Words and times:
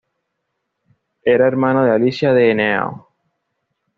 Era 1.23 1.45
hermano 1.45 1.83
de 1.85 1.91
Alicia 1.91 2.33
de 2.33 2.49
Henao. 2.49 3.07